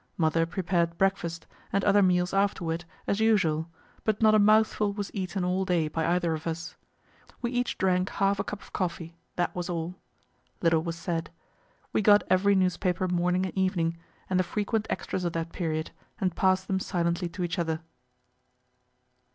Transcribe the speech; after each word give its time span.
Mother 0.17 0.47
prepared 0.47 0.97
breakfast 0.97 1.45
and 1.71 1.83
other 1.83 2.01
meals 2.01 2.33
afterward 2.33 2.85
as 3.05 3.19
usual; 3.19 3.69
but 4.03 4.19
not 4.19 4.33
a 4.33 4.39
mouthful 4.39 4.91
was 4.93 5.11
eaten 5.13 5.43
all 5.43 5.63
day 5.63 5.87
by 5.87 6.15
either 6.15 6.33
of 6.33 6.47
us. 6.47 6.75
We 7.43 7.51
each 7.51 7.77
drank 7.77 8.09
half 8.09 8.39
a 8.39 8.43
cup 8.43 8.61
of 8.63 8.73
coffee; 8.73 9.19
that 9.35 9.55
was 9.55 9.69
all. 9.69 9.93
Little 10.59 10.81
was 10.81 10.95
said. 10.97 11.29
We 11.93 12.01
got 12.01 12.23
every 12.31 12.55
newspaper 12.55 13.07
morning 13.07 13.45
and 13.45 13.55
evening, 13.55 13.95
and 14.27 14.39
the 14.39 14.43
frequent 14.43 14.87
extras 14.89 15.23
of 15.23 15.33
that 15.33 15.53
period, 15.53 15.91
and 16.19 16.35
pass'd 16.35 16.65
them 16.65 16.79
silently 16.79 17.29
to 17.29 17.43
each 17.43 17.59
other.) 17.59 17.81